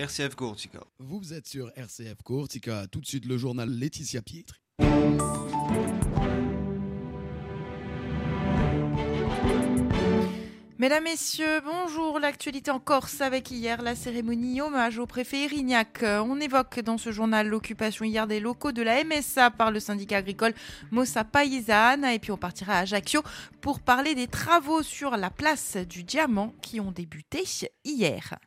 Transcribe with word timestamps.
RCF 0.00 0.34
Courtica. 0.34 0.80
Vous 0.98 1.34
êtes 1.34 1.46
sur 1.46 1.70
RCF 1.76 2.22
Courtica, 2.24 2.86
tout 2.90 3.02
de 3.02 3.06
suite 3.06 3.26
le 3.26 3.36
journal 3.36 3.68
Laetitia 3.68 4.22
Pietri. 4.22 4.58
Mesdames, 10.78 11.04
Messieurs, 11.04 11.60
bonjour. 11.62 12.18
L'actualité 12.18 12.70
en 12.70 12.80
Corse 12.80 13.20
avec 13.20 13.50
hier 13.50 13.82
la 13.82 13.94
cérémonie 13.94 14.62
hommage 14.62 14.98
au 14.98 15.04
préfet 15.04 15.44
Irignac. 15.44 15.98
On 16.02 16.40
évoque 16.40 16.80
dans 16.80 16.96
ce 16.96 17.12
journal 17.12 17.46
l'occupation 17.46 18.06
hier 18.06 18.26
des 18.26 18.40
locaux 18.40 18.72
de 18.72 18.80
la 18.80 19.04
MSA 19.04 19.50
par 19.50 19.70
le 19.70 19.80
syndicat 19.80 20.16
agricole 20.16 20.54
Mossa 20.90 21.24
Paysanne. 21.24 22.06
Et 22.06 22.18
puis 22.18 22.32
on 22.32 22.38
partira 22.38 22.76
à 22.76 22.78
Ajaccio 22.78 23.22
pour 23.60 23.80
parler 23.80 24.14
des 24.14 24.28
travaux 24.28 24.82
sur 24.82 25.18
la 25.18 25.28
place 25.28 25.76
du 25.76 26.04
Diamant 26.04 26.54
qui 26.62 26.80
ont 26.80 26.90
débuté 26.90 27.44
hier. 27.84 28.38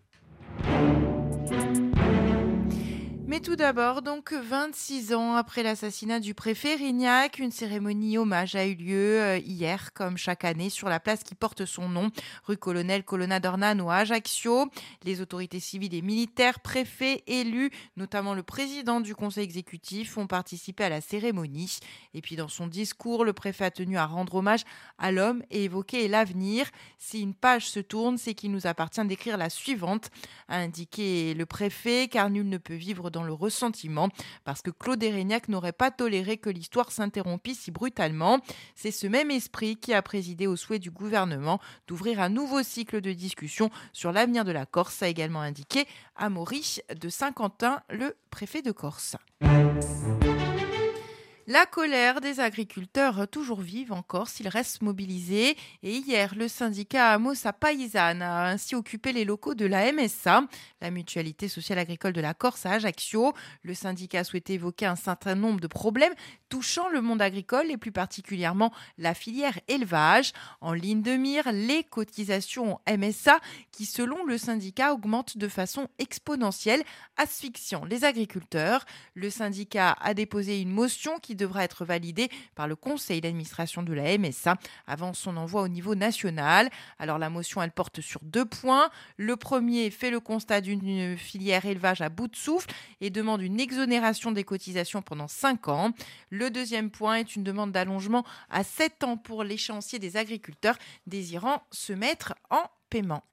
Mais 3.33 3.39
tout 3.39 3.55
d'abord, 3.55 4.03
donc 4.03 4.31
26 4.31 5.15
ans 5.15 5.33
après 5.33 5.63
l'assassinat 5.63 6.19
du 6.19 6.35
préfet 6.35 6.75
Rignac, 6.75 7.39
une 7.39 7.49
cérémonie 7.49 8.19
hommage 8.19 8.53
a 8.53 8.67
eu 8.67 8.75
lieu 8.75 9.19
euh, 9.19 9.39
hier, 9.39 9.91
comme 9.93 10.17
chaque 10.17 10.45
année, 10.45 10.69
sur 10.69 10.87
la 10.87 10.99
place 10.99 11.23
qui 11.23 11.33
porte 11.33 11.65
son 11.65 11.89
nom, 11.89 12.11
rue 12.43 12.57
Colonel 12.57 13.03
Colonna 13.03 13.39
d'Ornano 13.39 13.89
à 13.89 13.95
Ajaccio. 13.95 14.69
Les 15.03 15.19
autorités 15.19 15.59
civiles 15.59 15.95
et 15.95 16.03
militaires, 16.03 16.59
préfets, 16.59 17.23
élus, 17.25 17.71
notamment 17.97 18.35
le 18.35 18.43
président 18.43 19.01
du 19.01 19.15
conseil 19.15 19.45
exécutif, 19.45 20.15
ont 20.19 20.27
participé 20.27 20.83
à 20.83 20.89
la 20.89 21.01
cérémonie. 21.01 21.79
Et 22.13 22.21
puis 22.21 22.35
dans 22.35 22.49
son 22.49 22.67
discours, 22.67 23.25
le 23.25 23.33
préfet 23.33 23.65
a 23.65 23.71
tenu 23.71 23.97
à 23.97 24.05
rendre 24.05 24.35
hommage 24.35 24.61
à 24.99 25.11
l'homme 25.11 25.41
et 25.49 25.63
évoquer 25.63 26.07
l'avenir. 26.07 26.67
Si 26.99 27.19
une 27.21 27.33
page 27.33 27.67
se 27.67 27.79
tourne, 27.79 28.19
c'est 28.19 28.35
qu'il 28.35 28.51
nous 28.51 28.67
appartient 28.67 29.03
d'écrire 29.05 29.37
la 29.37 29.49
suivante, 29.49 30.11
a 30.49 30.57
indiqué 30.57 31.33
le 31.33 31.47
préfet, 31.47 32.07
car 32.09 32.29
nul 32.29 32.47
ne 32.47 32.59
peut 32.59 32.75
vivre 32.75 33.09
dans 33.09 33.22
le 33.23 33.33
ressentiment, 33.33 34.09
parce 34.43 34.61
que 34.61 34.71
Claude 34.71 35.01
Erignac 35.03 35.47
n'aurait 35.47 35.73
pas 35.73 35.91
toléré 35.91 36.37
que 36.37 36.49
l'histoire 36.49 36.91
s'interrompisse 36.91 37.61
si 37.61 37.71
brutalement. 37.71 38.39
C'est 38.75 38.91
ce 38.91 39.07
même 39.07 39.31
esprit 39.31 39.75
qui 39.75 39.93
a 39.93 40.01
présidé 40.01 40.47
au 40.47 40.55
souhait 40.55 40.79
du 40.79 40.91
gouvernement 40.91 41.59
d'ouvrir 41.87 42.19
un 42.19 42.29
nouveau 42.29 42.63
cycle 42.63 43.01
de 43.01 43.11
discussion 43.11 43.69
sur 43.91 44.11
l'avenir 44.11 44.45
de 44.45 44.51
la 44.51 44.65
Corse, 44.65 45.03
a 45.03 45.07
également 45.07 45.41
indiqué 45.41 45.85
Amaury 46.15 46.77
de 46.99 47.09
Saint-Quentin, 47.09 47.81
le 47.89 48.15
préfet 48.29 48.61
de 48.61 48.71
Corse. 48.71 49.15
La 51.45 51.65
colère 51.65 52.21
des 52.21 52.39
agriculteurs 52.39 53.27
toujours 53.27 53.59
vive 53.59 53.91
encore 53.91 54.29
s'ils 54.29 54.47
restent 54.47 54.81
mobilisés. 54.81 55.57
Et 55.81 55.97
hier, 55.97 56.35
le 56.35 56.47
syndicat 56.47 57.11
Amos 57.11 57.45
à 57.45 57.51
Paysanne 57.51 58.21
a 58.21 58.45
ainsi 58.45 58.75
occupé 58.75 59.11
les 59.11 59.25
locaux 59.25 59.53
de 59.53 59.65
la 59.65 59.91
MSA, 59.91 60.45
la 60.79 60.89
mutualité 60.89 61.49
sociale 61.49 61.79
agricole 61.79 62.13
de 62.13 62.21
la 62.21 62.33
Corse 62.33 62.65
à 62.65 62.71
Ajaccio. 62.71 63.33
Le 63.61 63.73
syndicat 63.73 64.19
a 64.19 64.23
souhaité 64.23 64.53
évoquer 64.53 64.85
un 64.85 64.95
certain 64.95 65.35
nombre 65.35 65.59
de 65.59 65.67
problèmes 65.67 66.13
touchant 66.47 66.87
le 66.87 67.01
monde 67.01 67.21
agricole 67.21 67.69
et 67.71 67.77
plus 67.77 67.91
particulièrement 67.91 68.71
la 68.97 69.13
filière 69.13 69.59
élevage. 69.67 70.31
En 70.61 70.71
ligne 70.71 71.01
de 71.01 71.17
mire, 71.17 71.51
les 71.51 71.83
cotisations 71.83 72.79
MSA 72.87 73.39
qui, 73.73 73.85
selon 73.85 74.23
le 74.23 74.37
syndicat, 74.37 74.93
augmentent 74.93 75.37
de 75.37 75.49
façon 75.49 75.89
exponentielle, 75.99 76.83
asphyxiant 77.17 77.83
les 77.83 78.05
agriculteurs. 78.05 78.85
Le 79.13 79.29
syndicat 79.29 79.97
a 79.99 80.13
déposé 80.13 80.61
une 80.61 80.71
motion 80.71 81.19
qui 81.19 81.32
devra 81.35 81.63
être 81.63 81.85
validé 81.85 82.29
par 82.55 82.67
le 82.67 82.75
conseil 82.75 83.21
d'administration 83.21 83.83
de 83.83 83.93
la 83.93 84.17
MSA 84.17 84.57
avant 84.87 85.13
son 85.13 85.37
envoi 85.37 85.61
au 85.61 85.67
niveau 85.67 85.95
national. 85.95 86.69
Alors 86.99 87.17
la 87.17 87.29
motion, 87.29 87.61
elle 87.61 87.71
porte 87.71 88.01
sur 88.01 88.19
deux 88.23 88.45
points. 88.45 88.89
Le 89.17 89.35
premier 89.35 89.89
fait 89.89 90.11
le 90.11 90.19
constat 90.19 90.61
d'une 90.61 91.17
filière 91.17 91.65
élevage 91.65 92.01
à 92.01 92.09
bout 92.09 92.27
de 92.27 92.35
souffle 92.35 92.69
et 93.01 93.09
demande 93.09 93.41
une 93.41 93.59
exonération 93.59 94.31
des 94.31 94.43
cotisations 94.43 95.01
pendant 95.01 95.27
cinq 95.27 95.67
ans. 95.67 95.91
Le 96.29 96.49
deuxième 96.49 96.89
point 96.89 97.15
est 97.15 97.35
une 97.35 97.43
demande 97.43 97.71
d'allongement 97.71 98.23
à 98.49 98.63
sept 98.63 99.03
ans 99.03 99.17
pour 99.17 99.43
l'échéancier 99.43 99.99
des 99.99 100.17
agriculteurs 100.17 100.77
désirant 101.07 101.63
se 101.71 101.93
mettre 101.93 102.33
en 102.49 102.63
paiement. 102.89 103.23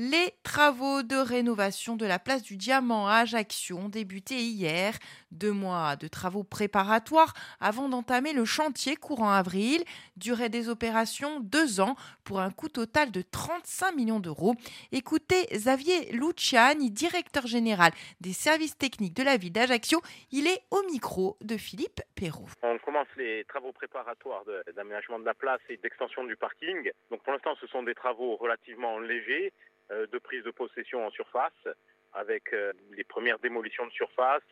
Les 0.00 0.32
travaux 0.44 1.02
de 1.02 1.16
rénovation 1.16 1.96
de 1.96 2.06
la 2.06 2.20
place 2.20 2.44
du 2.44 2.56
Diamant 2.56 3.08
à 3.08 3.14
Ajaccio 3.14 3.76
ont 3.76 3.88
débuté 3.88 4.36
hier. 4.36 4.94
Deux 5.32 5.50
mois 5.50 5.96
de 5.96 6.06
travaux 6.06 6.44
préparatoires 6.44 7.34
avant 7.58 7.88
d'entamer 7.88 8.32
le 8.32 8.44
chantier 8.44 8.94
courant 8.94 9.32
avril. 9.32 9.82
Durée 10.16 10.50
des 10.50 10.68
opérations, 10.68 11.40
deux 11.40 11.80
ans 11.80 11.96
pour 12.22 12.38
un 12.38 12.52
coût 12.52 12.68
total 12.68 13.10
de 13.10 13.22
35 13.22 13.96
millions 13.96 14.20
d'euros. 14.20 14.54
Écoutez 14.92 15.46
Xavier 15.50 16.12
Luciani, 16.12 16.92
directeur 16.92 17.48
général 17.48 17.90
des 18.20 18.32
services 18.32 18.78
techniques 18.78 19.16
de 19.16 19.24
la 19.24 19.36
ville 19.36 19.52
d'Ajaccio. 19.52 20.00
Il 20.30 20.46
est 20.46 20.62
au 20.70 20.80
micro 20.84 21.36
de 21.40 21.56
Philippe 21.56 22.02
Perrault. 22.14 22.46
On 22.62 22.78
commence 22.78 23.08
les 23.16 23.44
travaux 23.48 23.72
préparatoires 23.72 24.44
d'aménagement 24.76 25.18
de, 25.18 25.24
de 25.24 25.26
la 25.26 25.34
place 25.34 25.60
et 25.68 25.76
d'extension 25.78 26.22
du 26.22 26.36
parking. 26.36 26.88
Donc 27.10 27.24
pour 27.24 27.32
l'instant, 27.32 27.56
ce 27.60 27.66
sont 27.66 27.82
des 27.82 27.96
travaux 27.96 28.36
relativement 28.36 29.00
légers 29.00 29.52
de 29.90 30.18
prise 30.18 30.44
de 30.44 30.50
possession 30.50 31.06
en 31.06 31.10
surface 31.10 31.66
avec 32.14 32.52
euh, 32.52 32.72
les 32.96 33.04
premières 33.04 33.38
démolitions 33.38 33.86
de 33.86 33.92
surface, 33.92 34.42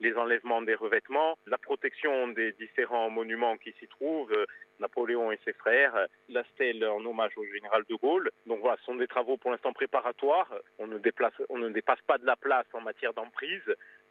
les 0.00 0.14
enlèvements 0.14 0.62
des 0.62 0.74
revêtements, 0.74 1.36
la 1.46 1.58
protection 1.58 2.28
des 2.28 2.52
différents 2.52 3.10
monuments 3.10 3.56
qui 3.56 3.72
s'y 3.78 3.86
trouvent, 3.88 4.32
euh, 4.32 4.46
Napoléon 4.80 5.30
et 5.30 5.38
ses 5.44 5.52
frères, 5.52 5.94
la 6.28 6.42
stèle 6.54 6.84
en 6.84 7.04
hommage 7.04 7.32
au 7.36 7.44
général 7.44 7.84
de 7.88 7.94
Gaulle. 7.94 8.30
Donc 8.46 8.60
voilà, 8.60 8.76
ce 8.78 8.84
sont 8.84 8.96
des 8.96 9.06
travaux 9.06 9.36
pour 9.36 9.52
l'instant 9.52 9.72
préparatoires. 9.72 10.52
On 10.78 10.88
ne, 10.88 10.98
on 11.48 11.58
ne 11.58 11.68
dépasse 11.68 12.00
pas 12.08 12.18
de 12.18 12.26
la 12.26 12.34
place 12.34 12.66
en 12.72 12.80
matière 12.80 13.14
d'emprise. 13.14 13.62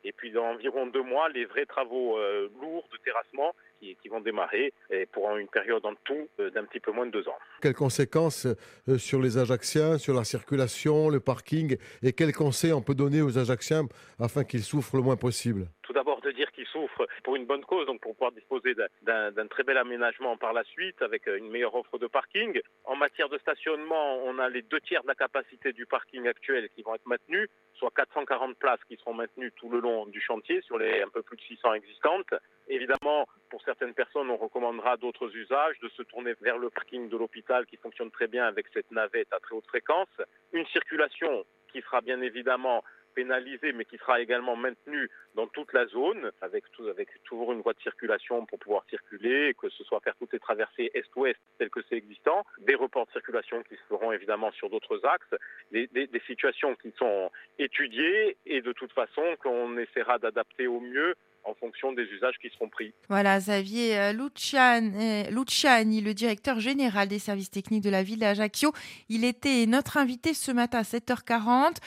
Et 0.04 0.12
puis 0.12 0.32
dans 0.32 0.46
environ 0.46 0.88
deux 0.88 1.04
mois, 1.04 1.30
les 1.30 1.46
vrais 1.46 1.66
travaux 1.66 2.18
lourds 2.62 2.88
de 2.92 2.98
terrassement 3.04 3.54
qui, 4.02 4.10
vont 4.10 4.22
démarrer 4.22 4.74
et 4.90 5.06
pour 5.06 5.36
une 5.36 5.48
période 5.48 5.86
en 5.86 5.94
tout 6.04 6.28
euh, 6.40 6.50
d'un 6.52 6.64
petit 6.66 6.80
peu 6.80 6.92
moins 6.92 7.06
de 7.06 7.12
deux 7.12 7.28
ans. 7.28 7.38
Quelles 7.62 7.74
conséquences 7.74 8.48
euh, 8.88 8.98
sur 8.98 9.22
les 9.22 9.38
Ajacciens, 9.38 9.98
sur 9.98 10.14
la 10.14 10.24
circulation, 10.24 11.10
le 11.10 11.20
parking 11.20 11.78
et 12.02 12.14
quels 12.14 12.34
conseils 12.34 12.74
on 12.74 12.82
peut 12.82 12.96
donner 12.96 13.22
aux 13.22 13.38
Ajacciens 13.38 13.88
afin 14.20 14.44
qu'ils 14.44 14.64
souffrent 14.64 14.96
le 14.96 15.02
moins 15.02 15.18
possible? 15.18 15.68
Tout 15.82 15.94
d'abord 15.94 16.13
de 16.24 16.32
dire 16.32 16.52
qu'ils 16.52 16.66
souffrent 16.68 17.08
pour 17.24 17.36
une 17.36 17.46
bonne 17.46 17.64
cause, 17.64 17.86
donc 17.86 18.02
pour 18.02 18.14
pouvoir 18.14 18.32
disposer 18.32 18.74
d'un 19.02 19.48
très 19.48 19.64
bel 19.64 19.78
aménagement 19.78 20.38
par 20.38 20.54
la 20.54 20.64
suite 20.64 21.02
avec 21.02 21.28
euh, 21.28 21.38
une 21.38 21.50
meilleure 21.50 21.76
offre 21.76 21.98
de 21.98 22.08
parking. 22.08 22.60
En 22.86 22.96
matière 22.96 23.30
de 23.30 23.38
stationnement, 23.38 24.18
on 24.26 24.40
a 24.40 24.50
les 24.50 24.62
deux 24.62 24.80
tiers 24.82 25.04
de 25.04 25.08
la 25.08 25.16
capacité 25.16 25.74
du 25.74 25.86
parking 25.86 26.28
actuel 26.28 26.70
qui 26.70 26.82
vont 26.82 26.96
être 26.96 27.06
maintenus, 27.06 27.50
soit 27.76 27.92
440 27.96 28.58
places 28.58 28.84
qui 28.88 28.98
seront 28.98 29.14
maintenues 29.14 29.52
tout 29.56 29.70
le 29.70 29.80
long 29.80 30.06
du 30.08 30.22
chantier 30.22 30.62
sur 30.62 30.78
les 30.78 31.02
un 31.02 31.10
peu 31.10 31.22
plus 31.22 31.38
de 31.38 31.42
600 31.42 31.74
existantes. 31.74 32.34
Évidemment, 32.68 33.28
pour 33.50 33.62
certaines 33.64 33.94
personnes, 33.94 34.30
on 34.30 34.38
recommandera 34.38 34.98
d'autres 34.98 35.36
usages, 35.36 35.80
de 35.80 35.90
se 35.90 36.04
tourner 36.04 36.34
vers 36.42 36.58
le 36.58 36.70
parking 36.70 37.10
de 37.10 37.18
l'hôpital 37.18 37.66
qui 37.66 37.78
fonctionne 37.78 38.12
très 38.12 38.28
bien 38.28 38.46
avec 38.46 38.68
cette 38.74 38.90
navette 38.92 39.32
à 39.32 39.40
très 39.40 39.56
haute 39.56 39.68
fréquence. 39.68 40.10
Une 40.54 40.66
circulation 40.68 41.46
qui 41.72 41.82
sera 41.82 42.02
bien 42.02 42.22
évidemment 42.22 42.84
pénalisée, 43.14 43.74
mais 43.74 43.86
qui 43.86 43.98
sera 43.98 44.22
également 44.22 44.56
maintenue 44.56 45.10
dans 45.36 45.48
toute 45.48 45.74
la 45.74 45.86
zone, 45.88 46.32
avec, 46.42 46.64
avec 46.90 47.10
toujours 47.24 47.54
une 47.54 47.62
voie 47.62 47.74
de 47.74 47.82
circulation 47.82 48.46
pour 48.46 48.60
pouvoir 48.60 48.86
circuler, 48.90 49.54
que 49.60 49.70
ce 49.70 49.84
soit 49.84 50.00
faire 50.02 50.16
toutes 50.18 50.34
les 50.34 50.40
traversées 50.40 50.92
est-ouest 50.94 51.40
telles 51.58 51.70
que 51.70 51.82
c'est 51.90 51.96
existant, 51.96 52.46
des 52.60 52.76
reports 52.76 53.06
de 53.08 53.12
circulation 53.12 53.64
qui 53.64 53.76
se 53.76 53.84
feront 53.90 54.12
évidemment 54.12 54.52
sur 54.52 54.70
d'autres 54.70 55.04
axes, 55.06 55.36
des, 55.72 55.88
des 55.88 56.22
situations 56.28 56.76
qui 56.76 56.92
sont 56.98 57.32
étudiées 57.60 58.38
et 58.46 58.62
de 58.62 58.72
toute 58.74 58.92
façon 58.92 59.24
qu'on 59.42 59.78
essaiera 59.78 60.20
d'adapter 60.20 60.68
au 60.68 60.80
mieux 60.80 61.16
en 61.46 61.54
fonction 61.56 61.94
des 61.94 62.04
usages 62.04 62.36
qui 62.42 62.50
seront 62.50 62.70
pris. 62.70 62.94
Voilà, 63.10 63.40
Xavier 63.40 63.98
euh, 63.98 64.14
euh, 64.14 65.24
Luciani, 65.30 66.02
le 66.02 66.14
directeur 66.14 66.60
général 66.60 67.08
des 67.08 67.20
services 67.20 67.52
techniques 67.52 67.84
de 67.84 67.90
la 67.90 68.04
ville 68.04 68.20
d'Ajaccio. 68.20 68.72
Il 69.10 69.24
était 69.24 69.66
notre 69.66 69.98
invité 69.98 70.34
ce 70.34 70.52
matin 70.52 70.80
à 70.80 70.84
7h40, 70.84 71.78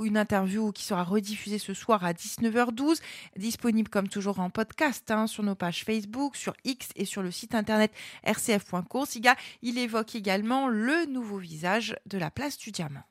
une 0.00 0.16
interview 0.16 0.72
qui 0.72 0.84
sera 0.84 1.04
rediffusée 1.04 1.58
ce 1.58 1.74
soir 1.74 2.04
à 2.04 2.12
19h12, 2.12 3.00
disponible 3.36 3.88
comme 3.88 4.08
toujours 4.08 4.40
en 4.40 4.50
podcast 4.50 5.10
hein, 5.10 5.26
sur 5.26 5.42
nos 5.42 5.54
pages 5.54 5.84
Facebook, 5.84 6.36
sur 6.36 6.54
X 6.64 6.88
et 6.96 7.04
sur 7.04 7.22
le 7.22 7.30
site 7.30 7.54
internet 7.54 7.92
rcf.coursiga. 8.26 9.34
Il 9.62 9.78
évoque 9.78 10.14
également 10.14 10.68
le 10.68 11.06
nouveau 11.06 11.38
visage 11.38 11.96
de 12.06 12.18
la 12.18 12.30
place 12.30 12.58
du 12.58 12.70
diamant. 12.70 13.04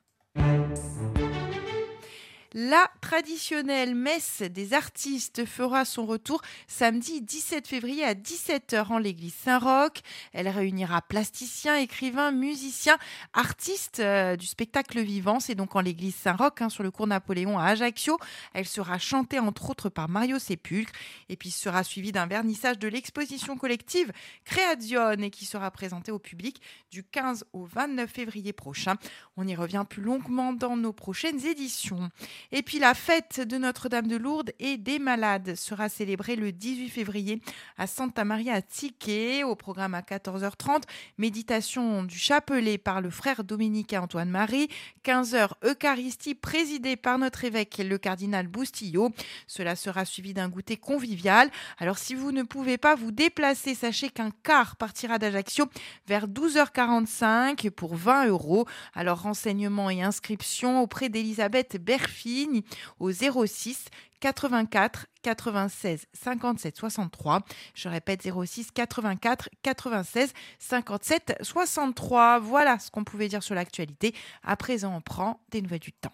La 2.54 2.90
traditionnelle 3.08 3.94
messe 3.94 4.42
des 4.42 4.74
artistes 4.74 5.46
fera 5.46 5.86
son 5.86 6.04
retour 6.04 6.42
samedi 6.66 7.22
17 7.22 7.66
février 7.66 8.04
à 8.04 8.12
17h 8.12 8.92
en 8.92 8.98
l'église 8.98 9.32
Saint-Roch. 9.32 10.02
Elle 10.34 10.46
réunira 10.46 11.00
plasticiens, 11.00 11.76
écrivains, 11.76 12.32
musiciens, 12.32 12.98
artistes 13.32 14.00
euh, 14.00 14.36
du 14.36 14.44
spectacle 14.44 15.00
vivant. 15.00 15.40
C'est 15.40 15.54
donc 15.54 15.74
en 15.74 15.80
l'église 15.80 16.16
Saint-Roch, 16.16 16.60
hein, 16.60 16.68
sur 16.68 16.82
le 16.82 16.90
cours 16.90 17.06
Napoléon 17.06 17.58
à 17.58 17.68
Ajaccio. 17.68 18.18
Elle 18.52 18.66
sera 18.66 18.98
chantée 18.98 19.38
entre 19.38 19.70
autres 19.70 19.88
par 19.88 20.10
Mario 20.10 20.38
Sépulcre 20.38 20.92
et 21.30 21.36
puis 21.36 21.50
sera 21.50 21.84
suivie 21.84 22.12
d'un 22.12 22.26
vernissage 22.26 22.78
de 22.78 22.88
l'exposition 22.88 23.56
collective 23.56 24.12
Création 24.44 25.12
et 25.12 25.30
qui 25.30 25.46
sera 25.46 25.70
présentée 25.70 26.12
au 26.12 26.18
public 26.18 26.60
du 26.90 27.04
15 27.04 27.46
au 27.54 27.64
29 27.64 28.10
février 28.10 28.52
prochain. 28.52 28.96
On 29.38 29.48
y 29.48 29.56
revient 29.56 29.86
plus 29.88 30.02
longuement 30.02 30.52
dans 30.52 30.76
nos 30.76 30.92
prochaines 30.92 31.46
éditions. 31.46 32.10
Et 32.52 32.60
puis 32.60 32.78
la 32.78 32.92
fête 32.98 33.40
de 33.40 33.56
Notre-Dame 33.58 34.08
de 34.08 34.16
Lourdes 34.16 34.50
et 34.58 34.76
des 34.76 34.98
Malades 34.98 35.54
sera 35.54 35.88
célébrée 35.88 36.36
le 36.36 36.52
18 36.52 36.88
février 36.90 37.40
à 37.78 37.86
Santa 37.86 38.24
Maria 38.24 38.56
à 38.56 39.44
au 39.44 39.54
programme 39.54 39.94
à 39.94 40.00
14h30, 40.00 40.82
méditation 41.16 42.02
du 42.02 42.18
chapelet 42.18 42.76
par 42.76 43.00
le 43.00 43.08
frère 43.08 43.44
Dominique 43.44 43.94
Antoine 43.94 44.30
Marie, 44.30 44.68
15h 45.04 45.50
Eucharistie 45.64 46.34
présidée 46.34 46.96
par 46.96 47.18
notre 47.18 47.44
évêque 47.44 47.78
le 47.78 47.98
cardinal 47.98 48.48
Boustillot. 48.48 49.10
Cela 49.46 49.76
sera 49.76 50.04
suivi 50.04 50.34
d'un 50.34 50.48
goûter 50.48 50.76
convivial. 50.76 51.50
Alors 51.78 51.98
si 51.98 52.14
vous 52.14 52.32
ne 52.32 52.42
pouvez 52.42 52.78
pas 52.78 52.96
vous 52.96 53.12
déplacer, 53.12 53.74
sachez 53.74 54.10
qu'un 54.10 54.30
car 54.42 54.76
partira 54.76 55.18
d'Ajaccio 55.18 55.66
vers 56.06 56.26
12h45 56.26 57.70
pour 57.70 57.94
20 57.94 58.26
euros. 58.26 58.66
Alors 58.94 59.22
renseignements 59.22 59.88
et 59.88 60.02
inscriptions 60.02 60.82
auprès 60.82 61.08
d'Elisabeth 61.08 61.82
Berfini 61.82 62.64
au 62.98 63.10
06 63.12 63.86
84 64.20 65.06
96 65.22 66.06
57 66.12 66.76
63. 66.76 67.40
Je 67.74 67.88
répète 67.88 68.22
06 68.22 68.70
84 68.72 69.48
96 69.62 70.32
57 70.58 71.38
63. 71.42 72.38
Voilà 72.38 72.78
ce 72.78 72.90
qu'on 72.90 73.04
pouvait 73.04 73.28
dire 73.28 73.42
sur 73.42 73.54
l'actualité. 73.54 74.14
À 74.42 74.56
présent, 74.56 74.94
on 74.96 75.00
prend 75.00 75.40
des 75.50 75.62
nouvelles 75.62 75.80
du 75.80 75.92
temps. 75.92 76.12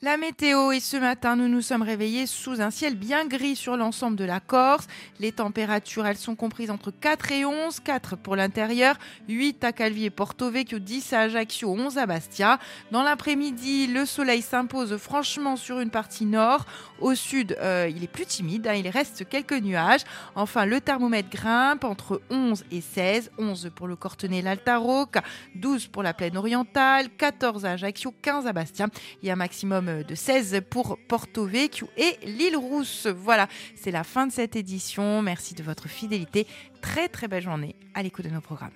La 0.00 0.16
météo 0.16 0.70
et 0.70 0.78
ce 0.78 0.96
matin, 0.96 1.34
nous 1.34 1.48
nous 1.48 1.60
sommes 1.60 1.82
réveillés 1.82 2.26
sous 2.26 2.60
un 2.60 2.70
ciel 2.70 2.94
bien 2.94 3.26
gris 3.26 3.56
sur 3.56 3.76
l'ensemble 3.76 4.16
de 4.16 4.24
la 4.24 4.38
Corse. 4.38 4.86
Les 5.18 5.32
températures, 5.32 6.06
elles 6.06 6.16
sont 6.16 6.36
comprises 6.36 6.70
entre 6.70 6.92
4 6.92 7.32
et 7.32 7.44
11, 7.44 7.80
4 7.80 8.14
pour 8.14 8.36
l'intérieur, 8.36 8.94
8 9.28 9.64
à 9.64 9.72
Calvi 9.72 10.04
et 10.04 10.10
Porto 10.10 10.52
Vecchio, 10.52 10.78
10 10.78 11.12
à 11.14 11.20
Ajaccio, 11.22 11.72
11 11.72 11.98
à 11.98 12.06
Bastia. 12.06 12.60
Dans 12.92 13.02
l'après-midi, 13.02 13.88
le 13.88 14.06
soleil 14.06 14.40
s'impose 14.40 14.96
franchement 14.98 15.56
sur 15.56 15.80
une 15.80 15.90
partie 15.90 16.26
nord. 16.26 16.64
Au 17.00 17.16
sud, 17.16 17.56
euh, 17.60 17.90
il 17.92 18.04
est 18.04 18.12
plus 18.12 18.26
timide, 18.26 18.68
hein, 18.68 18.74
il 18.74 18.88
reste 18.88 19.28
quelques 19.28 19.60
nuages. 19.60 20.02
Enfin, 20.36 20.64
le 20.64 20.80
thermomètre 20.80 21.30
grimpe 21.30 21.82
entre 21.82 22.22
11 22.30 22.64
et 22.70 22.82
16, 22.82 23.32
11 23.36 23.72
pour 23.74 23.88
le 23.88 23.96
Cortenay 23.96 24.42
l'Altaroc, 24.42 25.16
12 25.56 25.88
pour 25.88 26.04
la 26.04 26.14
plaine 26.14 26.36
orientale, 26.36 27.08
14 27.18 27.64
à 27.64 27.72
Ajaccio, 27.72 28.14
15 28.22 28.46
à 28.46 28.52
Bastia. 28.52 28.86
Il 29.22 29.26
y 29.26 29.30
a 29.30 29.32
un 29.32 29.36
maximum 29.36 29.87
de 29.88 30.14
16 30.14 30.62
pour 30.68 30.98
Porto 31.08 31.46
Vecchio 31.46 31.88
et 31.96 32.18
l'île 32.24 32.56
Rousse. 32.56 33.06
Voilà, 33.06 33.48
c'est 33.74 33.90
la 33.90 34.04
fin 34.04 34.26
de 34.26 34.32
cette 34.32 34.56
édition. 34.56 35.22
Merci 35.22 35.54
de 35.54 35.62
votre 35.62 35.88
fidélité. 35.88 36.46
Très 36.80 37.08
très 37.08 37.28
belle 37.28 37.42
journée 37.42 37.74
à 37.94 38.02
l'écoute 38.02 38.24
de 38.24 38.30
nos 38.30 38.40
programmes. 38.40 38.70